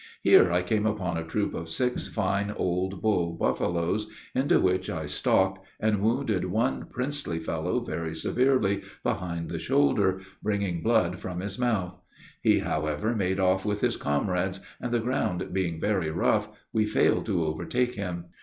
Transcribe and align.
Here 0.23 0.51
I 0.51 0.63
came 0.63 0.87
upon 0.87 1.15
a 1.17 1.23
troop 1.23 1.53
of 1.53 1.69
six 1.69 2.07
fine, 2.07 2.49
old 2.49 3.03
bull 3.03 3.33
buffaloes, 3.35 4.07
into 4.33 4.59
which 4.59 4.89
I 4.89 5.05
stalked, 5.05 5.63
and 5.79 6.01
wounded 6.01 6.45
one 6.45 6.85
princely 6.89 7.37
fellow 7.37 7.81
very 7.81 8.15
severely, 8.15 8.81
behind 9.03 9.51
the 9.51 9.59
shoulder, 9.59 10.21
bringing 10.41 10.81
blood 10.81 11.19
from 11.19 11.39
his 11.39 11.59
mouth; 11.59 11.99
he, 12.41 12.57
however, 12.57 13.15
made 13.15 13.39
off 13.39 13.63
with 13.63 13.81
his 13.81 13.95
comrades, 13.95 14.59
and, 14.81 14.91
the 14.91 14.99
ground 14.99 15.53
being 15.53 15.79
very 15.79 16.09
rough, 16.09 16.49
we 16.73 16.83
failed 16.85 17.27
to 17.27 17.45
overtake 17.45 17.93
him. 17.93 18.25